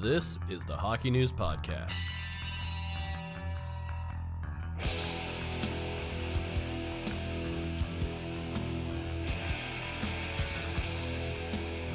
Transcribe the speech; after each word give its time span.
This 0.00 0.38
is 0.48 0.64
the 0.64 0.76
Hockey 0.76 1.10
News 1.10 1.32
Podcast. 1.32 2.04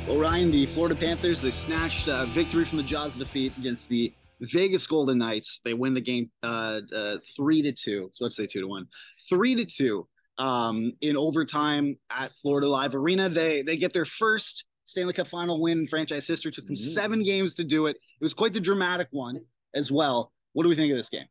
Well, 0.05 0.17
Ryan, 0.17 0.51
the 0.51 0.65
Florida 0.65 0.95
Panthers, 0.95 1.41
they 1.41 1.49
snatched 1.49 2.09
uh, 2.09 2.25
victory 2.25 2.65
from 2.65 2.79
the 2.79 2.83
jaws 2.83 3.15
of 3.15 3.19
defeat 3.19 3.53
against 3.57 3.87
the 3.87 4.11
Vegas 4.41 4.85
Golden 4.85 5.17
Knights. 5.17 5.61
They 5.63 5.73
win 5.73 5.93
the 5.93 6.01
game 6.01 6.29
uh, 6.43 6.81
uh, 6.93 7.17
three 7.37 7.61
to 7.61 7.71
two. 7.71 8.09
So 8.11 8.25
let's 8.25 8.35
say 8.35 8.45
two 8.45 8.59
to 8.59 8.67
one, 8.67 8.85
three 9.29 9.55
to 9.55 9.63
two 9.63 10.09
um, 10.37 10.91
in 10.99 11.15
overtime 11.15 11.97
at 12.09 12.33
Florida 12.41 12.67
Live 12.67 12.95
Arena. 12.95 13.29
They 13.29 13.61
they 13.61 13.77
get 13.77 13.93
their 13.93 14.03
first 14.03 14.65
Stanley 14.85 15.13
Cup 15.13 15.27
final 15.27 15.61
win 15.61 15.79
in 15.79 15.87
franchise 15.87 16.27
history. 16.27 16.51
Took 16.51 16.65
them 16.65 16.75
Mhm. 16.75 16.93
seven 16.93 17.23
games 17.23 17.55
to 17.55 17.63
do 17.63 17.85
it. 17.87 17.95
It 17.95 18.23
was 18.23 18.33
quite 18.33 18.53
the 18.53 18.59
dramatic 18.59 19.07
one 19.11 19.39
as 19.73 19.91
well. 19.91 20.33
What 20.53 20.63
do 20.63 20.69
we 20.69 20.75
think 20.75 20.91
of 20.91 20.97
this 20.97 21.09
game? 21.09 21.25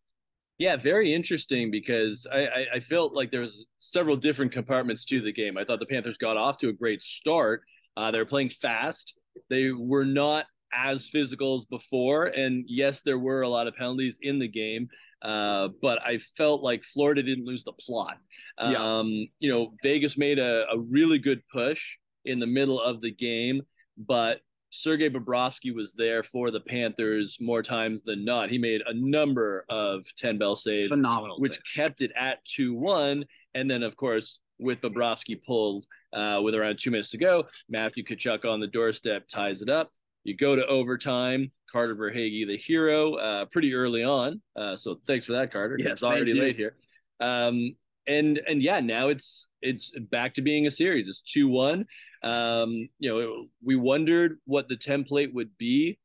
Yeah, 0.59 0.77
very 0.77 1.13
interesting 1.13 1.71
because 1.71 2.27
I, 2.31 2.47
I, 2.47 2.67
I 2.75 2.81
felt 2.81 3.15
like 3.15 3.31
there 3.31 3.41
was 3.41 3.67
several 3.79 4.17
different 4.17 4.53
compartments 4.53 5.05
to 5.07 5.21
the 5.21 5.33
game. 5.33 5.57
I 5.59 5.65
thought 5.65 5.81
the 5.81 5.87
Panthers 5.87 6.17
got 6.19 6.37
off 6.37 6.57
to 6.59 6.69
a 6.69 6.73
great 6.73 7.03
start. 7.03 7.63
Uh, 7.97 8.11
they 8.11 8.19
were 8.19 8.25
playing 8.27 8.51
fast. 8.51 9.15
They 9.51 9.71
were 9.71 10.05
not 10.05 10.47
as 10.75 11.09
physical 11.09 11.57
as 11.57 11.65
before, 11.65 12.27
and 12.27 12.65
yes, 12.69 13.03
there 13.03 13.19
were 13.19 13.43
a 13.43 13.49
lot 13.49 13.67
of 13.67 13.75
penalties 13.77 14.19
in 14.23 14.39
the 14.39 14.49
game. 14.49 14.89
Uh, 15.21 15.69
but 15.81 16.01
I 16.03 16.19
felt 16.37 16.63
like 16.63 16.83
Florida 16.85 17.23
didn't 17.23 17.45
lose 17.45 17.63
the 17.65 17.73
plot. 17.73 18.19
Yeah. 18.61 18.73
Um, 18.99 19.29
you 19.39 19.51
know, 19.53 19.75
Vegas 19.83 20.17
made 20.19 20.39
a, 20.39 20.65
a 20.71 20.79
really 20.79 21.19
good 21.19 21.43
push 21.53 21.97
in 22.25 22.39
the 22.39 22.47
middle 22.47 22.81
of 22.81 23.01
the 23.01 23.11
game, 23.11 23.63
but 23.97 24.41
Sergei 24.71 25.11
Bobrovsky 25.11 25.75
was 25.75 25.93
there 25.93 26.23
for 26.23 26.51
the 26.51 26.61
Panthers 26.61 27.37
more 27.41 27.63
times 27.63 28.03
than 28.03 28.25
not. 28.25 28.49
He 28.51 28.57
made 28.57 28.81
a 28.87 28.95
number 28.95 29.67
of 29.69 30.05
10 30.17 30.39
bell 30.39 30.57
saves, 30.57 30.89
Phenomenal. 30.89 31.39
which 31.39 31.55
saves. 31.57 31.73
kept 31.75 32.01
it 32.01 32.11
at 32.19 32.43
2 32.47 32.75
1. 32.75 33.25
And 33.55 33.71
then, 33.71 33.83
of 33.83 33.97
course, 33.97 34.41
with 34.59 34.81
Bobrovsky 34.81 35.43
pulled 35.45 35.87
uh, 36.15 36.41
with 36.43 36.55
around 36.55 36.79
two 36.79 36.91
minutes 36.91 37.11
to 37.11 37.19
go, 37.19 37.45
Matthew 37.69 38.03
Tkachuk 38.03 38.47
on 38.47 38.61
the 38.61 38.67
doorstep 38.67 39.29
ties 39.29 39.61
it 39.61 39.69
up. 39.69 39.91
You 40.25 40.37
go 40.37 40.57
to 40.57 40.65
overtime. 40.67 41.51
Carter 41.71 41.97
Verhaeghe, 41.97 42.47
the 42.47 42.57
hero, 42.57 43.15
uh, 43.15 43.45
pretty 43.47 43.75
early 43.75 44.05
on. 44.05 44.41
Uh, 44.55 44.77
so 44.77 45.01
thanks 45.07 45.27
for 45.27 45.33
that, 45.33 45.53
Carter. 45.53 45.77
Yes, 45.79 45.93
it's 45.93 46.03
already 46.03 46.35
late 46.35 46.57
here. 46.57 46.77
Um, 47.21 47.75
and 48.07 48.39
and 48.47 48.63
yeah, 48.63 48.81
now 48.81 49.09
it's 49.09 49.47
it's 49.63 49.91
back 50.11 50.35
to 50.35 50.43
being 50.43 50.67
a 50.67 50.71
series. 50.71 51.09
It's 51.09 51.23
two 51.23 51.49
one. 51.49 51.87
Um, 52.23 52.89
you 52.99 53.11
know, 53.11 53.47
we 53.65 53.77
wondered 53.77 54.39
what 54.45 54.69
the 54.69 54.77
template 54.77 55.33
would 55.35 55.57
be 55.59 55.99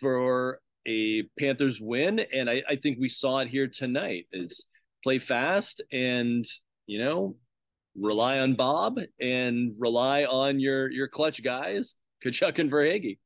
for 0.00 0.60
a 0.86 1.22
Panthers 1.38 1.80
win, 1.80 2.20
and 2.32 2.48
I, 2.48 2.62
I 2.68 2.76
think 2.76 2.98
we 3.00 3.08
saw 3.08 3.38
it 3.38 3.48
here 3.48 3.66
tonight. 3.66 4.26
Is 4.32 4.64
play 5.02 5.18
fast 5.18 5.82
and 5.92 6.44
you 6.86 6.98
know 6.98 7.36
rely 7.96 8.38
on 8.38 8.54
Bob 8.54 8.98
and 9.20 9.72
rely 9.78 10.24
on 10.24 10.60
your 10.60 10.90
your 10.90 11.08
clutch 11.08 11.42
guys, 11.42 11.96
Tkachuk 12.24 12.58
and 12.58 12.70
Verhaeghe. 12.70 13.18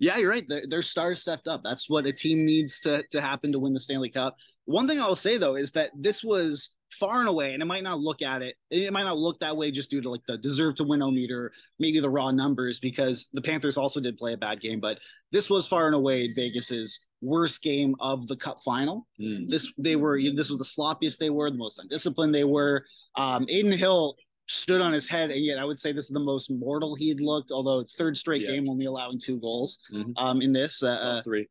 Yeah, 0.00 0.16
you're 0.16 0.30
right. 0.30 0.46
Their, 0.48 0.64
their 0.68 0.82
stars 0.82 1.22
stepped 1.22 1.46
up. 1.46 1.60
That's 1.62 1.88
what 1.88 2.06
a 2.06 2.12
team 2.12 2.44
needs 2.44 2.80
to 2.80 3.04
to 3.10 3.20
happen 3.20 3.52
to 3.52 3.58
win 3.58 3.72
the 3.72 3.80
Stanley 3.80 4.10
Cup. 4.10 4.36
One 4.64 4.88
thing 4.88 5.00
I'll 5.00 5.16
say 5.16 5.36
though 5.36 5.56
is 5.56 5.70
that 5.72 5.90
this 5.96 6.24
was 6.24 6.70
far 6.98 7.20
and 7.20 7.28
away, 7.28 7.52
and 7.54 7.62
it 7.62 7.66
might 7.66 7.82
not 7.82 8.00
look 8.00 8.22
at 8.22 8.42
it. 8.42 8.56
It 8.70 8.92
might 8.92 9.04
not 9.04 9.18
look 9.18 9.38
that 9.40 9.56
way 9.56 9.70
just 9.70 9.90
due 9.90 10.00
to 10.00 10.10
like 10.10 10.22
the 10.26 10.38
deserve 10.38 10.74
to 10.76 10.84
win 10.84 11.02
o 11.02 11.10
meter, 11.10 11.52
maybe 11.78 12.00
the 12.00 12.10
raw 12.10 12.30
numbers, 12.30 12.78
because 12.80 13.28
the 13.32 13.42
Panthers 13.42 13.76
also 13.76 14.00
did 14.00 14.16
play 14.18 14.32
a 14.32 14.36
bad 14.36 14.60
game. 14.60 14.80
But 14.80 14.98
this 15.32 15.50
was 15.50 15.66
far 15.66 15.86
and 15.86 15.94
away 15.94 16.32
Vegas's 16.32 17.00
worst 17.22 17.62
game 17.62 17.94
of 18.00 18.28
the 18.28 18.36
Cup 18.36 18.58
final. 18.64 19.06
Mm. 19.20 19.48
This 19.48 19.70
they 19.78 19.96
were. 19.96 20.16
You 20.16 20.30
know, 20.30 20.36
this 20.36 20.50
was 20.50 20.58
the 20.58 20.64
sloppiest 20.64 21.18
they 21.18 21.30
were, 21.30 21.50
the 21.50 21.56
most 21.56 21.78
undisciplined 21.78 22.34
they 22.34 22.44
were. 22.44 22.84
Um, 23.16 23.44
Adin 23.44 23.72
Hill 23.72 24.16
stood 24.48 24.80
on 24.80 24.92
his 24.92 25.08
head, 25.08 25.30
and 25.32 25.44
yet 25.44 25.58
I 25.58 25.64
would 25.64 25.78
say 25.78 25.90
this 25.92 26.04
is 26.04 26.10
the 26.12 26.20
most 26.20 26.50
mortal 26.50 26.94
he'd 26.94 27.20
looked. 27.20 27.50
Although 27.50 27.80
it's 27.80 27.94
third 27.96 28.16
straight 28.16 28.42
Yeah. 28.42 28.52
game, 28.52 28.68
only 28.70 28.86
allowing 28.86 29.18
two 29.18 29.38
goals 29.40 29.78
Mhm. 29.92 30.12
um, 30.16 30.40
in 30.40 30.52
this. 30.52 30.82
Uh, 30.82 30.88
uh, 30.88 31.22
three. 31.22 31.48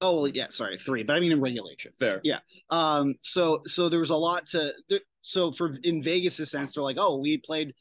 Oh, 0.00 0.16
well, 0.22 0.28
yeah, 0.28 0.48
sorry, 0.48 0.76
three, 0.78 1.02
but 1.02 1.16
I 1.16 1.20
mean 1.20 1.32
in 1.32 1.40
regulation. 1.40 1.92
Fair. 1.98 2.20
Yeah. 2.24 2.40
Um, 2.70 3.14
so 3.20 3.60
so 3.64 3.88
there 3.88 4.00
was 4.00 4.10
a 4.10 4.16
lot 4.16 4.46
to. 4.46 4.72
There, 4.88 5.00
so 5.22 5.52
for 5.52 5.74
in 5.84 6.02
Vegas' 6.02 6.50
sense, 6.50 6.74
they're 6.74 6.82
like, 6.84 6.96
oh, 6.98 7.18
we 7.18 7.38
played 7.38 7.74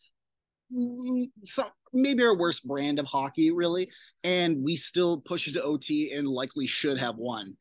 mm, 0.75 1.29
some 1.46 1.68
maybe 1.94 2.24
our 2.24 2.38
worst 2.38 2.68
brand 2.68 3.00
of 3.00 3.06
hockey, 3.06 3.52
really, 3.52 3.90
and 4.24 4.63
we 4.63 4.75
still 4.75 5.22
pushed 5.22 5.53
to 5.53 5.63
OT 5.63 6.12
and 6.13 6.28
likely 6.28 6.68
should 6.68 7.00
have 7.00 7.16
won. 7.18 7.56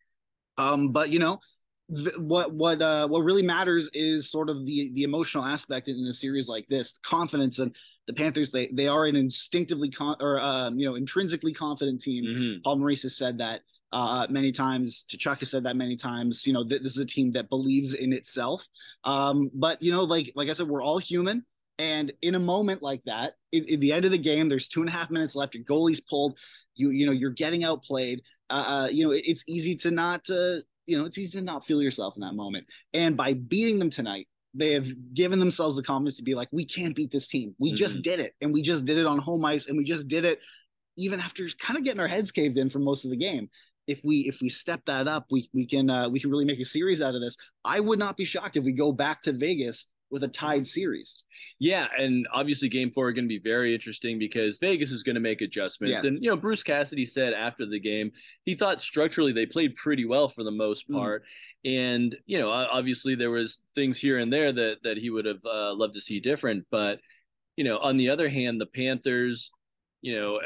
Um, 0.57 0.93
but 0.93 1.11
you 1.11 1.19
know. 1.19 1.41
th- 1.95 2.19
What 2.19 2.53
what 2.53 2.83
uh 2.83 3.09
what 3.09 3.25
really 3.25 3.43
matters 3.43 3.89
is 3.95 4.31
sort 4.31 4.51
of 4.51 4.67
the 4.67 4.93
the 4.95 5.05
emotional 5.05 5.45
aspect 5.45 5.89
in 5.89 5.97
a 6.05 6.13
series 6.13 6.49
like 6.49 6.67
this, 6.69 6.99
confidence 7.03 7.59
and 7.61 7.75
the 8.07 8.13
Panthers. 8.13 8.51
They 8.51 8.69
they 8.75 8.89
are 8.89 9.07
an 9.07 9.17
instinctively 9.17 9.91
con 9.91 10.17
or 10.21 10.39
um 10.41 10.79
you 10.79 10.87
know 10.87 10.97
intrinsically 10.97 11.55
confident 11.55 12.03
team. 12.03 12.25
Mhm. 12.25 12.63
Paul 12.63 12.77
Maurice 12.79 13.05
has 13.05 13.17
said 13.17 13.39
that 13.39 13.63
uh, 13.93 14.27
many 14.29 14.53
times. 14.53 15.05
Tkachuk 15.09 15.41
has 15.41 15.51
said 15.51 15.65
that 15.65 15.77
many 15.77 15.97
times. 15.97 16.47
You 16.47 16.53
know, 16.53 16.67
th- 16.67 16.83
this 16.83 16.93
is 16.97 17.03
a 17.03 17.07
team 17.07 17.33
that 17.33 17.49
believes 17.49 17.95
in 17.95 18.13
itself. 18.13 18.65
Um, 19.05 19.51
but 19.55 19.83
you 19.83 19.93
know, 19.93 20.05
like 20.05 20.33
like 20.35 20.49
I 20.49 20.53
said, 20.53 20.69
we're 20.69 20.83
all 20.83 20.99
human. 20.99 21.45
And 21.79 22.13
in 22.23 22.35
a 22.35 22.41
moment 22.41 22.83
like 22.83 23.03
that, 23.07 23.35
at, 23.55 23.71
at 23.71 23.81
the 23.81 23.93
end 23.93 24.05
of 24.05 24.11
the 24.11 24.19
game, 24.19 24.49
there's 24.49 24.69
two 24.69 24.81
and 24.81 24.89
a 24.89 24.93
half 24.93 25.11
minutes 25.11 25.37
left. 25.37 25.55
Your 25.55 25.65
goalie's 25.65 26.01
pulled. 26.01 26.39
You 26.75 26.91
you 26.91 27.07
know 27.07 27.13
you're 27.13 27.31
getting 27.31 27.65
outplayed. 27.65 28.23
Uh, 28.51 28.65
uh, 28.67 28.89
you 28.91 29.05
know 29.05 29.13
it, 29.13 29.25
it's 29.27 29.45
easy 29.47 29.75
to 29.77 29.91
not 29.91 30.29
uh, 30.31 30.59
you 30.87 30.99
know 30.99 31.05
it's 31.05 31.19
easy 31.19 31.39
to 31.39 31.45
not 31.45 31.65
feel 31.65 31.83
yourself 31.83 32.15
in 32.17 32.23
that 32.23 32.35
moment. 32.35 32.67
And 32.95 33.17
by 33.17 33.35
beating 33.35 33.79
them 33.79 33.91
tonight, 33.91 34.29
they 34.55 34.73
have 34.73 34.89
given 35.15 35.39
themselves 35.39 35.77
the 35.77 35.83
confidence 35.83 36.17
to 36.17 36.23
be 36.23 36.35
like, 36.35 36.49
we 36.53 36.65
can't 36.65 36.97
beat 36.97 37.13
this 37.13 37.29
team. 37.29 37.55
We 37.59 37.73
just 37.73 38.03
did 38.03 38.21
it, 38.21 38.35
and 38.41 38.53
we 38.53 38.63
just 38.63 38.85
did 38.85 38.99
it 38.99 39.07
on 39.07 39.19
home 39.19 39.45
ice, 39.45 39.69
and 39.69 39.79
we 39.79 39.85
just 39.85 40.09
did 40.09 40.25
it 40.25 40.41
even 40.97 41.21
after 41.21 41.49
kind 41.61 41.79
of 41.79 41.85
getting 41.85 42.01
our 42.01 42.09
heads 42.09 42.33
caved 42.33 42.59
in 42.59 42.69
for 42.69 42.81
most 42.81 43.05
of 43.05 43.13
the 43.13 43.17
game 43.17 43.49
if 43.89 44.01
we 44.05 44.19
if 44.29 44.41
we 44.41 44.49
step 44.49 44.81
that 44.87 45.09
up 45.09 45.27
we 45.31 45.49
we 45.53 45.67
can 45.67 45.91
uh, 45.91 46.09
we 46.09 46.21
can 46.21 46.31
really 46.31 46.45
make 46.45 46.61
a 46.61 46.65
series 46.65 47.01
out 47.03 47.15
of 47.17 47.21
this 47.21 47.37
i 47.65 47.81
would 47.81 47.99
not 47.99 48.17
be 48.17 48.25
shocked 48.25 48.57
if 48.57 48.63
we 48.65 48.73
go 48.73 48.93
back 48.93 49.23
to 49.23 49.33
vegas 49.33 49.87
with 50.11 50.23
a 50.25 50.29
tied 50.29 50.67
series 50.67 51.23
Yeah, 51.59 51.87
and 51.99 52.27
obviously 52.33 52.69
game 52.71 52.91
four 52.91 53.09
are 53.09 53.13
going 53.13 53.27
to 53.27 53.29
be 53.29 53.39
very 53.55 53.75
interesting 53.75 54.19
because 54.19 54.59
Vegas 54.59 54.91
is 54.91 55.03
going 55.03 55.15
to 55.17 55.21
make 55.21 55.43
adjustments. 55.43 55.93
Yes. 55.93 56.05
And 56.05 56.17
you 56.23 56.31
know, 56.31 56.37
Bruce 56.37 56.63
Cassidy 56.63 57.05
said 57.05 57.35
after 57.35 57.67
the 57.67 57.79
game 57.79 58.11
he 58.47 58.57
thought 58.57 58.81
structurally 58.81 59.33
they 59.33 59.45
played 59.45 59.77
pretty 59.77 60.07
well 60.07 60.29
for 60.31 60.45
the 60.45 60.51
most 60.51 60.89
Mm. 60.89 60.95
part. 60.95 61.25
And 61.65 62.17
you 62.25 62.39
know, 62.39 62.49
obviously 62.51 63.17
there 63.17 63.31
was 63.31 63.61
things 63.75 63.99
here 63.99 64.19
and 64.19 64.33
there 64.33 64.51
that 64.51 64.77
that 64.83 64.97
he 64.97 65.11
would 65.11 65.27
have 65.27 65.45
uh, 65.45 65.75
loved 65.75 65.93
to 65.95 66.01
see 66.01 66.21
different. 66.21 66.65
But 66.71 67.01
you 67.59 67.65
know, 67.65 67.77
on 67.79 67.99
the 67.99 68.09
other 68.09 68.31
hand, 68.31 68.59
the 68.59 68.67
Panthers, 68.81 69.51
you 70.01 70.15
know, 70.17 70.41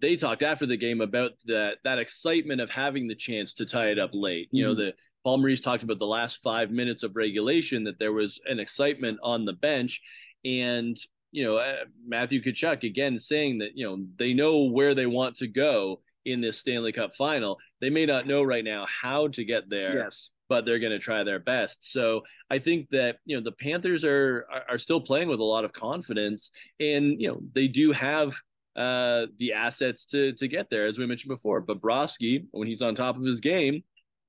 they 0.00 0.16
talked 0.16 0.42
after 0.42 0.66
the 0.66 0.76
game 0.76 1.00
about 1.00 1.32
that 1.46 1.78
that 1.84 1.98
excitement 1.98 2.60
of 2.60 2.70
having 2.70 3.08
the 3.08 3.14
chance 3.14 3.54
to 3.54 3.66
tie 3.66 3.88
it 3.88 3.98
up 3.98 4.10
late. 4.12 4.48
You 4.52 4.64
know, 4.64 4.72
Mhm. 4.72 4.76
the 4.76 4.94
Paul 5.24 5.38
Maurice 5.38 5.60
talked 5.60 5.82
about 5.82 5.98
the 5.98 6.06
last 6.06 6.40
five 6.42 6.70
minutes 6.70 7.02
of 7.02 7.14
regulation 7.16 7.84
that 7.84 7.98
there 7.98 8.12
was 8.12 8.40
an 8.46 8.58
excitement 8.58 9.18
on 9.22 9.44
the 9.44 9.52
bench, 9.52 10.00
and 10.44 10.96
you 11.32 11.44
know 11.44 11.56
uh, 11.56 11.84
Matthew 12.06 12.42
Tkachuk 12.42 12.82
again 12.82 13.18
saying 13.18 13.58
that 13.58 13.72
you 13.76 13.86
know 13.86 14.04
they 14.16 14.32
know 14.34 14.64
where 14.64 14.94
they 14.94 15.06
want 15.06 15.36
to 15.36 15.46
go 15.46 16.02
in 16.24 16.40
this 16.40 16.58
Stanley 16.58 16.92
Cup 16.92 17.14
final. 17.14 17.58
They 17.80 17.90
may 17.90 18.06
not 18.06 18.26
know 18.26 18.42
right 18.42 18.64
now 18.64 18.86
how 18.86 19.28
to 19.28 19.44
get 19.44 19.68
there, 19.70 19.96
yes 19.96 20.30
but 20.50 20.64
they're 20.66 20.80
going 20.80 20.90
to 20.90 20.98
try 20.98 21.22
their 21.22 21.38
best. 21.38 21.92
So 21.92 22.22
I 22.50 22.58
think 22.58 22.88
that 22.90 23.18
you 23.24 23.36
know 23.36 23.42
the 23.42 23.52
Panthers 23.52 24.04
are, 24.04 24.46
are 24.68 24.78
still 24.78 25.00
playing 25.00 25.28
with 25.28 25.38
a 25.38 25.44
lot 25.44 25.64
of 25.64 25.72
confidence, 25.72 26.50
and 26.80 27.20
you 27.20 27.28
know 27.28 27.40
they 27.54 27.68
do 27.68 27.92
have 27.92 28.34
uh 28.76 29.26
the 29.38 29.52
assets 29.52 30.06
to 30.06 30.32
to 30.34 30.46
get 30.48 30.70
there 30.70 30.86
as 30.86 30.98
we 30.98 31.06
mentioned 31.06 31.30
before. 31.30 31.60
Bobrovsky, 31.62 32.44
when 32.52 32.68
he's 32.68 32.82
on 32.82 32.94
top 32.94 33.16
of 33.16 33.24
his 33.24 33.40
game, 33.40 33.82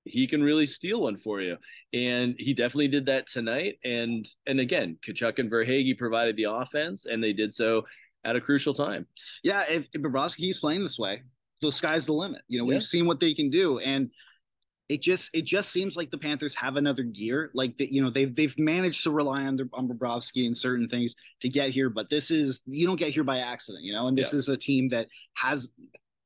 he 0.05 0.25
can 0.27 0.41
really 0.41 0.65
steal 0.65 1.01
one 1.01 1.17
for 1.17 1.41
you, 1.41 1.57
and 1.93 2.35
he 2.39 2.53
definitely 2.53 2.87
did 2.87 3.05
that 3.05 3.27
tonight. 3.27 3.77
And 3.83 4.27
and 4.47 4.59
again, 4.59 4.97
Tkachuk 5.05 5.37
and 5.39 5.51
Verhaeghe 5.51 5.97
provided 5.97 6.35
the 6.37 6.45
offense, 6.51 7.05
and 7.05 7.23
they 7.23 7.33
did 7.33 7.53
so 7.53 7.85
at 8.23 8.35
a 8.35 8.41
crucial 8.41 8.73
time. 8.73 9.05
yeah 9.43 9.63
if, 9.69 9.85
if 9.93 10.01
Bobrovsky 10.01 10.37
keeps 10.37 10.59
playing 10.59 10.83
this 10.83 10.97
way 10.99 11.23
the 11.61 11.71
sky's 11.71 12.07
the 12.07 12.13
limit. 12.13 12.41
You 12.47 12.57
know, 12.59 12.65
Yeah. 12.65 12.73
we've 12.75 12.83
seen 12.83 13.05
what 13.05 13.19
they 13.19 13.35
can 13.35 13.49
do, 13.51 13.77
and 13.79 14.09
it 14.91 15.01
just 15.01 15.29
it 15.33 15.43
just 15.45 15.71
seems 15.71 15.95
like 15.95 16.11
the 16.11 16.17
Panthers 16.17 16.53
have 16.55 16.75
another 16.75 17.03
gear. 17.03 17.49
Like 17.53 17.77
that, 17.77 17.93
you 17.93 18.01
know, 18.03 18.09
they've 18.09 18.35
they've 18.35 18.53
managed 18.59 19.03
to 19.05 19.11
rely 19.11 19.43
on 19.45 19.55
their 19.55 19.67
on 19.73 19.87
Bobrovsky 19.87 20.45
and 20.45 20.55
certain 20.55 20.87
things 20.89 21.15
to 21.39 21.47
get 21.47 21.69
here, 21.69 21.89
but 21.89 22.09
this 22.09 22.29
is 22.29 22.61
you 22.67 22.85
don't 22.85 22.97
get 22.97 23.11
here 23.13 23.23
by 23.23 23.37
accident, 23.39 23.85
you 23.85 23.93
know. 23.93 24.07
And 24.07 24.17
this 24.17 24.33
Yeah. 24.33 24.39
is 24.39 24.49
a 24.49 24.57
team 24.57 24.89
that 24.89 25.07
has, 25.35 25.71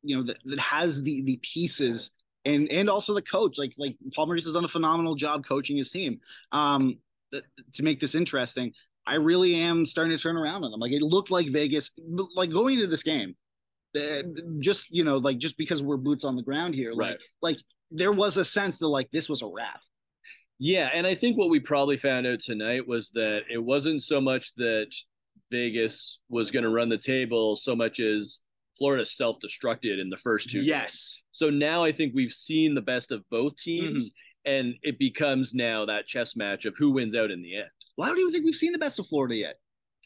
you 0.01 0.17
know, 0.17 0.23
that, 0.23 0.37
that 0.45 0.59
has 0.59 1.03
the 1.03 1.21
the 1.21 1.37
pieces 1.43 2.09
and 2.43 2.67
and 2.71 2.89
also 2.89 3.13
the 3.13 3.21
coach. 3.21 3.59
Like 3.59 3.73
like 3.77 3.95
Paul 4.15 4.25
Maurice 4.25 4.45
has 4.45 4.53
done 4.55 4.65
a 4.65 4.67
phenomenal 4.67 5.13
job 5.13 5.45
coaching 5.45 5.77
his 5.77 5.91
team. 5.91 6.19
Um, 6.51 6.97
th- 7.31 7.43
to 7.73 7.83
make 7.83 7.99
this 7.99 8.15
interesting, 8.15 8.73
I 9.05 9.15
really 9.15 9.53
am 9.55 9.85
starting 9.85 10.17
to 10.17 10.21
turn 10.21 10.37
around 10.37 10.63
on 10.63 10.71
them. 10.71 10.79
Like 10.79 10.91
it 10.91 11.03
looked 11.03 11.29
like 11.29 11.47
Vegas, 11.51 11.91
like 12.35 12.51
going 12.51 12.75
into 12.75 12.87
this 12.87 13.03
game, 13.03 13.35
uh, 13.95 14.23
just 14.59 14.89
you 14.89 15.03
know, 15.03 15.17
like 15.17 15.37
just 15.37 15.55
because 15.55 15.83
we're 15.83 15.97
boots 15.97 16.23
on 16.25 16.35
the 16.35 16.41
ground 16.41 16.73
here, 16.73 16.93
like 16.93 17.11
Right. 17.11 17.19
like 17.43 17.57
there 17.91 18.11
was 18.11 18.37
a 18.37 18.45
sense 18.45 18.79
that 18.79 18.87
like 18.87 19.09
this 19.11 19.29
was 19.29 19.41
a 19.41 19.47
wrap. 19.47 19.79
Yeah, 20.59 20.89
and 20.93 21.05
I 21.05 21.15
think 21.15 21.37
what 21.37 21.49
we 21.49 21.59
probably 21.59 21.97
found 21.97 22.25
out 22.25 22.39
tonight 22.39 22.87
was 22.87 23.09
that 23.11 23.41
it 23.51 23.57
wasn't 23.63 24.01
so 24.03 24.21
much 24.21 24.53
that 24.55 24.87
Vegas 25.51 26.19
was 26.29 26.51
going 26.51 26.63
to 26.63 26.69
run 26.69 26.89
the 26.89 26.97
table 26.97 27.55
so 27.55 27.75
much 27.75 27.99
as 27.99 28.39
Florida 28.77 29.05
self-destructed 29.05 29.99
in 30.01 30.09
the 30.09 30.17
first 30.17 30.49
two. 30.49 30.57
games. 30.59 30.67
Yes, 30.67 31.21
So 31.31 31.49
now 31.49 31.83
I 31.83 31.91
think 31.91 32.13
we've 32.15 32.31
seen 32.33 32.73
the 32.73 32.81
best 32.81 33.11
of 33.11 33.23
both 33.29 33.55
teams, 33.57 34.09
Mm-hmm. 34.09 34.51
and 34.51 34.75
it 34.81 34.97
becomes 34.99 35.53
now 35.53 35.85
that 35.85 36.07
chess 36.07 36.35
match 36.35 36.65
of 36.65 36.75
who 36.77 36.91
wins 36.91 37.15
out 37.15 37.31
in 37.31 37.41
the 37.41 37.55
end. 37.57 37.67
well, 37.97 38.07
I 38.07 38.11
don't 38.11 38.19
even 38.19 38.31
think 38.33 38.45
we've 38.45 38.55
seen 38.55 38.71
the 38.73 38.79
best 38.79 38.99
of 38.99 39.07
Florida 39.07 39.35
yet. 39.35 39.55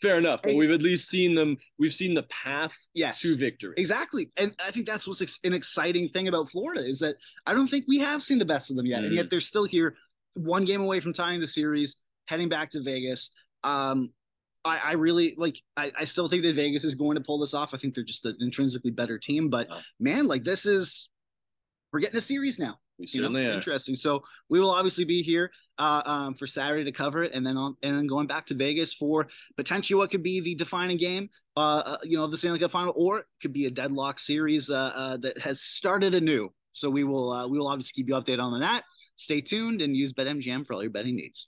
Fair 0.02 0.18
enough, 0.18 0.40
but 0.44 0.56
we've 0.56 0.72
at 0.72 0.82
least 0.82 1.10
seen 1.10 1.36
them. 1.36 1.58
We've 1.78 1.94
seen 1.94 2.14
the 2.14 2.24
path 2.24 2.74
Yes, 2.94 3.20
to 3.22 3.36
victory. 3.36 3.74
exactly, 3.78 4.32
and 4.38 4.56
I 4.66 4.72
think 4.72 4.86
that's 4.88 5.08
what's 5.08 5.22
ex- 5.22 5.40
an 5.44 5.54
exciting 5.54 6.08
thing 6.08 6.28
about 6.30 6.50
Florida 6.50 6.82
is 6.82 7.00
that 7.00 7.16
I 7.46 7.54
don't 7.54 7.68
think 7.68 7.86
we 7.88 7.98
have 8.00 8.22
seen 8.22 8.40
the 8.40 8.46
best 8.46 8.70
of 8.72 8.78
them 8.78 8.86
yet, 8.86 9.04
and 9.04 9.12
Mm. 9.12 9.18
yet 9.18 9.30
they're 9.30 9.42
still 9.42 9.66
here, 9.66 9.98
one 10.36 10.64
game 10.64 10.82
away 10.82 11.00
from 11.02 11.12
tying 11.12 11.42
the 11.42 11.48
series, 11.48 11.98
heading 12.28 12.48
back 12.48 12.70
to 12.72 12.82
Vegas. 12.82 13.30
Um, 13.64 14.14
I, 14.64 14.78
I 14.78 14.92
really 14.94 15.36
like. 15.38 15.58
I, 15.78 15.92
I 15.98 16.04
still 16.06 16.28
think 16.30 16.44
that 16.44 16.56
Vegas 16.56 16.84
is 16.84 16.96
going 16.96 17.16
to 17.16 17.22
pull 17.22 17.40
this 17.40 17.54
off. 17.54 17.74
I 17.74 17.78
think 17.78 17.96
they're 17.96 18.04
just 18.04 18.26
an 18.26 18.36
intrinsically 18.40 18.92
better 18.92 19.18
team, 19.18 19.50
but 19.50 19.68
Oh. 19.72 19.80
man, 20.00 20.28
like 20.28 20.44
this 20.44 20.66
is 20.66 21.10
we're 21.92 22.00
getting 22.02 22.18
a 22.18 22.22
series 22.22 22.60
now. 22.60 22.78
We 23.00 23.08
you 23.08 23.22
know, 23.22 23.28
certainly 23.28 23.46
are. 23.48 23.52
interesting. 23.52 23.96
So 23.96 24.24
we 24.50 24.60
will 24.60 24.72
obviously 24.72 25.06
be 25.06 25.22
here 25.24 25.52
uh, 25.78 26.02
um, 26.06 26.34
for 26.34 26.46
Saturday 26.46 26.84
to 26.84 26.92
cover 26.92 27.24
it, 27.24 27.34
and 27.34 27.46
then 27.46 27.56
on 27.56 27.76
and 27.82 27.96
then 27.98 28.08
going 28.08 28.28
back 28.28 28.46
to 28.48 28.54
Vegas 28.54 28.94
for 28.94 29.28
potentially 29.56 29.98
what 29.98 30.12
could 30.12 30.22
be 30.22 30.42
the 30.42 30.56
defining 30.56 30.98
game, 30.98 31.30
uh, 31.56 31.84
uh, 31.86 31.98
you 32.04 32.18
know, 32.18 32.28
the 32.28 32.38
Stanley 32.38 32.60
Cup 32.60 32.72
final, 32.72 32.94
or 32.98 33.20
it 33.20 33.26
could 33.42 33.54
be 33.54 33.66
a 33.66 33.72
deadlock 33.72 34.20
series 34.20 34.70
uh, 34.70 34.92
uh, 34.94 35.18
that 35.18 35.38
has 35.40 35.62
started 35.62 36.14
anew. 36.14 36.52
So 36.74 36.90
we 36.90 37.06
will 37.06 37.32
uh, 37.32 37.48
we 37.48 37.58
will 37.58 37.68
obviously 37.68 37.94
keep 37.96 38.10
you 38.10 38.16
updated 38.16 38.44
on 38.44 38.60
that. 38.60 38.84
Stay 39.16 39.42
tuned 39.42 39.82
and 39.82 39.96
use 39.96 40.14
BetMGM 40.14 40.66
for 40.66 40.74
all 40.74 40.82
your 40.82 40.92
betting 40.92 41.16
needs. 41.16 41.48